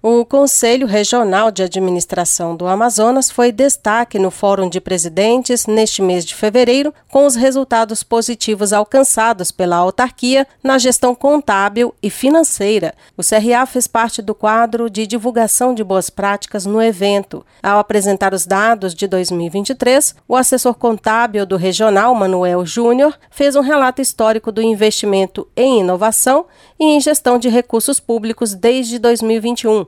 [0.00, 6.24] O Conselho Regional de Administração do Amazonas foi destaque no Fórum de Presidentes neste mês
[6.24, 12.94] de fevereiro, com os resultados positivos alcançados pela autarquia na gestão contábil e financeira.
[13.16, 17.44] O CRA fez parte do quadro de divulgação de boas práticas no evento.
[17.60, 23.62] Ao apresentar os dados de 2023, o assessor contábil do regional, Manuel Júnior, fez um
[23.62, 26.46] relato histórico do investimento em inovação
[26.78, 29.87] e em gestão de recursos públicos desde 2021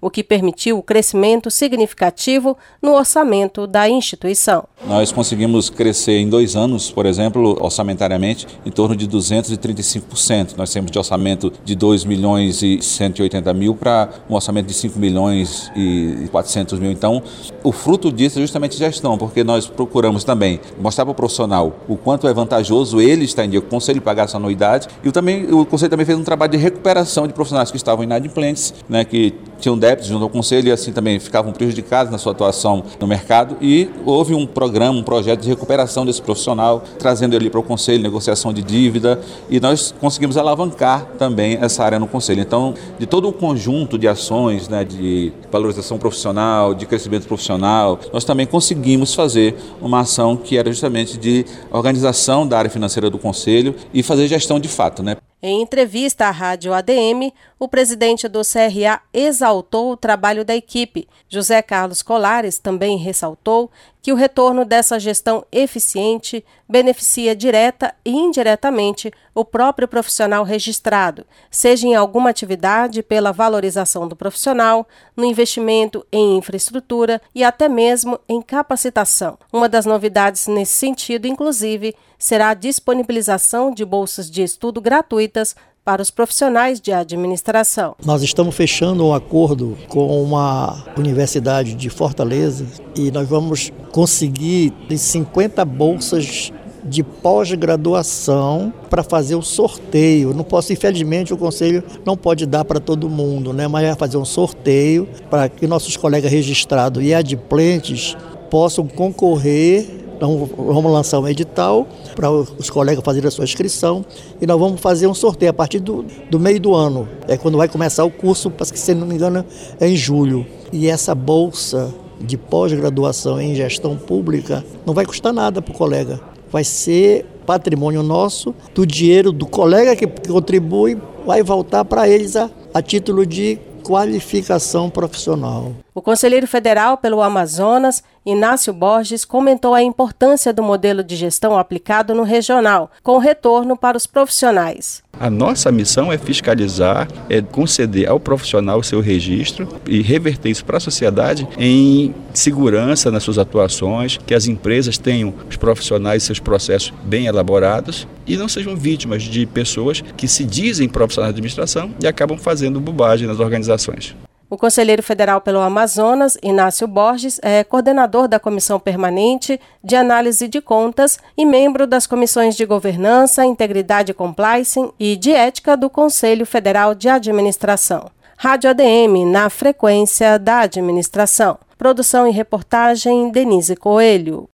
[0.00, 4.64] o que permitiu o crescimento significativo no orçamento da instituição.
[4.86, 10.56] Nós conseguimos crescer em dois anos, por exemplo, orçamentariamente, em torno de 235%.
[10.56, 14.98] Nós temos de orçamento de 2 milhões e 180 mil para um orçamento de 5
[14.98, 16.90] milhões e 400 mil.
[16.90, 17.22] Então,
[17.62, 21.96] o fruto disso é justamente gestão, porque nós procuramos também mostrar para o profissional o
[21.96, 24.88] quanto é vantajoso ele estar em dia o conselho pagar essa anuidade.
[25.04, 28.74] E também, o conselho também fez um trabalho de recuperação de profissionais que estavam inadimplentes,
[28.88, 32.84] né, que tinham débitos junto ao conselho e assim também ficavam prejudicados na sua atuação
[33.00, 33.56] no mercado.
[33.60, 38.02] E houve um programa, um projeto de recuperação desse profissional, trazendo ele para o conselho,
[38.02, 42.40] negociação de dívida, e nós conseguimos alavancar também essa área no conselho.
[42.40, 48.24] Então, de todo o conjunto de ações, né, de valorização profissional, de crescimento profissional, nós
[48.24, 53.74] também conseguimos fazer uma ação que era justamente de organização da área financeira do conselho
[53.92, 55.16] e fazer gestão de fato, né?
[55.42, 61.06] Em entrevista à Rádio ADM, o presidente do CRA exaltou o trabalho da equipe.
[61.28, 69.12] José Carlos Colares também ressaltou que o retorno dessa gestão eficiente beneficia direta e indiretamente
[69.34, 76.38] o próprio profissional registrado, seja em alguma atividade pela valorização do profissional, no investimento em
[76.38, 79.38] infraestrutura e até mesmo em capacitação.
[79.52, 85.54] Uma das novidades nesse sentido, inclusive, será a disponibilização de bolsas de estudo gratuitas
[85.90, 87.96] para os profissionais de administração.
[88.04, 95.64] Nós estamos fechando um acordo com uma universidade de Fortaleza e nós vamos conseguir 50
[95.64, 96.52] bolsas
[96.84, 100.32] de pós-graduação para fazer o sorteio.
[100.32, 103.66] Não posso, infelizmente, o conselho não pode dar para todo mundo, né?
[103.66, 108.16] Mas vai fazer um sorteio para que nossos colegas registrados e adimplentes
[108.48, 114.04] possam concorrer então vamos lançar um edital para os colegas fazerem a sua inscrição
[114.38, 117.08] e nós vamos fazer um sorteio a partir do, do meio do ano.
[117.26, 119.42] É quando vai começar o curso, se não me engano
[119.80, 120.46] é em julho.
[120.70, 126.20] E essa bolsa de pós-graduação em gestão pública não vai custar nada para o colega.
[126.52, 132.50] Vai ser patrimônio nosso, do dinheiro do colega que contribui, vai voltar para eles a,
[132.74, 135.72] a título de qualificação profissional.
[135.92, 142.14] O conselheiro federal pelo Amazonas, Inácio Borges, comentou a importância do modelo de gestão aplicado
[142.14, 145.02] no regional, com retorno para os profissionais.
[145.18, 150.64] A nossa missão é fiscalizar, é conceder ao profissional o seu registro e reverter isso
[150.64, 156.26] para a sociedade em segurança nas suas atuações, que as empresas tenham os profissionais e
[156.26, 161.38] seus processos bem elaborados e não sejam vítimas de pessoas que se dizem profissionais de
[161.38, 164.14] administração e acabam fazendo bobagem nas organizações.
[164.50, 170.60] O conselheiro federal pelo Amazonas, Inácio Borges, é coordenador da Comissão Permanente de Análise de
[170.60, 176.44] Contas e membro das comissões de Governança, Integridade e Compliance e de Ética do Conselho
[176.44, 178.10] Federal de Administração.
[178.36, 181.56] Rádio ADM, na frequência da administração.
[181.78, 184.48] Produção e reportagem Denise Coelho.